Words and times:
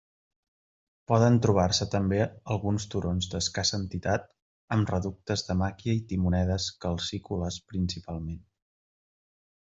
Poden 1.09 1.35
trobar-se 1.45 1.85
també 1.95 2.17
alguns 2.55 2.87
turons 2.93 3.27
d'escassa 3.33 3.75
entitat 3.81 4.25
amb 4.77 4.95
reductes 4.95 5.45
de 5.51 5.57
màquia 5.61 5.97
i 5.99 6.01
timonedes 6.15 6.67
calcícoles 6.87 7.63
principalment. 7.75 8.43